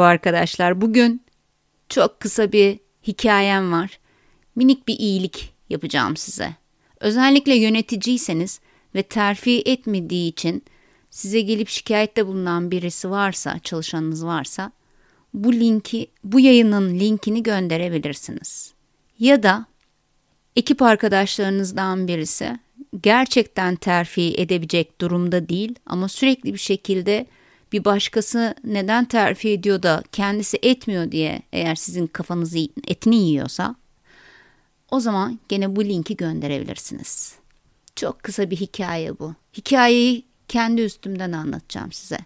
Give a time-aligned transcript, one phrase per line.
[0.00, 0.80] arkadaşlar.
[0.80, 1.22] Bugün
[1.88, 3.98] çok kısa bir hikayem var.
[4.56, 6.54] Minik bir iyilik yapacağım size.
[7.00, 8.60] Özellikle yöneticiyseniz
[8.94, 10.62] ve terfi etmediği için
[11.10, 14.72] size gelip şikayette bulunan birisi varsa, çalışanınız varsa
[15.34, 18.72] bu linki, bu yayının linkini gönderebilirsiniz.
[19.18, 19.66] Ya da
[20.56, 22.58] ekip arkadaşlarınızdan birisi
[23.02, 27.26] gerçekten terfi edebilecek durumda değil ama sürekli bir şekilde
[27.72, 33.74] bir başkası neden terfi ediyor da kendisi etmiyor diye eğer sizin kafanızı etini yiyorsa
[34.90, 37.34] o zaman gene bu linki gönderebilirsiniz.
[37.96, 39.34] Çok kısa bir hikaye bu.
[39.56, 42.18] Hikayeyi kendi üstümden anlatacağım size.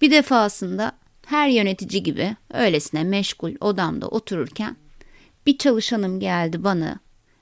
[0.00, 0.92] Bir defasında
[1.26, 4.76] her yönetici gibi öylesine meşgul odamda otururken
[5.46, 7.00] bir çalışanım geldi bana.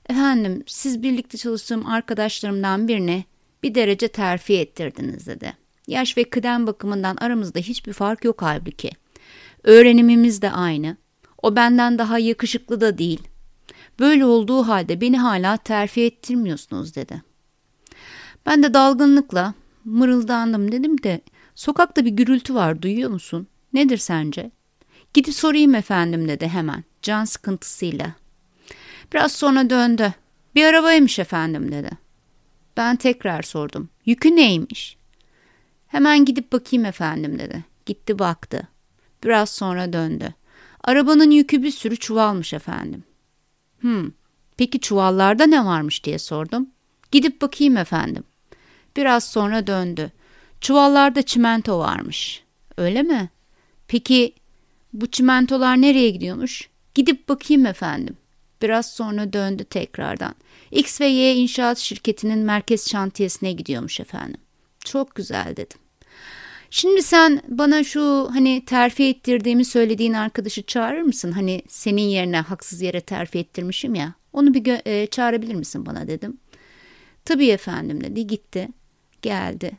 [0.09, 3.23] Efendim siz birlikte çalıştığım arkadaşlarımdan birine
[3.63, 5.53] bir derece terfi ettirdiniz dedi.
[5.89, 8.91] Yaş ve kıdem bakımından aramızda hiçbir fark yok halbuki.
[9.63, 10.97] Öğrenimimiz de aynı.
[11.41, 13.21] O benden daha yakışıklı da değil.
[13.99, 17.21] Böyle olduğu halde beni hala terfi ettirmiyorsunuz dedi.
[18.45, 19.53] Ben de dalgınlıkla
[19.85, 21.21] mırıldandım dedim de
[21.55, 23.47] sokakta bir gürültü var duyuyor musun?
[23.73, 24.51] Nedir sence?
[25.13, 28.13] Gidip sorayım efendim dedi hemen can sıkıntısıyla.
[29.13, 30.13] Biraz sonra döndü.
[30.55, 31.89] Bir arabaymış efendim dedi.
[32.77, 33.89] Ben tekrar sordum.
[34.05, 34.98] Yükü neymiş?
[35.89, 37.63] Hemen gidip bakayım efendim dedi.
[37.85, 38.67] Gitti baktı.
[39.23, 40.33] Biraz sonra döndü.
[40.83, 43.03] Arabanın yükü bir sürü çuvalmış efendim.
[43.79, 44.11] Hmm,
[44.57, 46.69] peki çuvallarda ne varmış diye sordum.
[47.11, 48.23] Gidip bakayım efendim.
[48.97, 50.11] Biraz sonra döndü.
[50.61, 52.43] Çuvallarda çimento varmış.
[52.77, 53.29] Öyle mi?
[53.87, 54.33] Peki
[54.93, 56.69] bu çimentolar nereye gidiyormuş?
[56.95, 58.17] Gidip bakayım efendim.
[58.61, 60.35] Biraz sonra döndü tekrardan.
[60.71, 64.41] X ve Y inşaat şirketinin merkez şantiyesine gidiyormuş efendim.
[64.89, 65.79] Çok güzel dedim.
[66.69, 71.31] Şimdi sen bana şu hani terfi ettirdiğimi söylediğin arkadaşı çağırır mısın?
[71.31, 74.13] Hani senin yerine haksız yere terfi ettirmişim ya.
[74.33, 76.37] Onu bir e, çağırabilir misin bana dedim.
[77.25, 78.27] Tabii efendim dedi.
[78.27, 78.67] Gitti.
[79.21, 79.71] Geldi.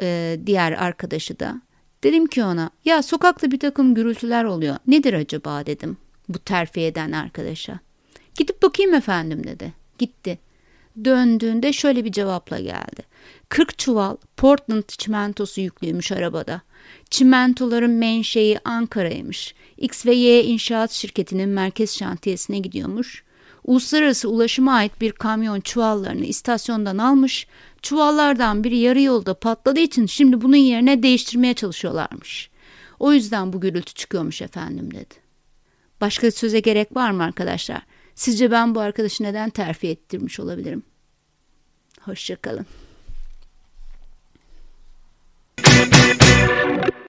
[0.00, 1.60] E, diğer arkadaşı da.
[2.04, 4.76] Dedim ki ona ya sokakta bir takım gürültüler oluyor.
[4.86, 5.96] Nedir acaba dedim
[6.28, 7.80] bu terfi eden arkadaşa.
[8.34, 9.72] Gidip bakayım efendim dedi.
[9.98, 10.38] Gitti.
[11.04, 13.02] Döndüğünde şöyle bir cevapla geldi.
[13.48, 16.60] 40 çuval Portland çimentosu yüklüymüş arabada.
[17.10, 19.54] Çimentoların menşei Ankara'ymış.
[19.78, 23.24] X ve Y inşaat şirketinin merkez şantiyesine gidiyormuş.
[23.64, 27.46] Uluslararası ulaşıma ait bir kamyon çuvallarını istasyondan almış.
[27.82, 32.50] Çuvallardan biri yarı yolda patladığı için şimdi bunun yerine değiştirmeye çalışıyorlarmış.
[32.98, 35.14] O yüzden bu gürültü çıkıyormuş efendim dedi.
[36.00, 37.82] Başka söze gerek var mı arkadaşlar?
[38.14, 40.82] Sizce ben bu arkadaşı neden terfi ettirmiş olabilirim?
[42.00, 42.66] Hoşçakalın.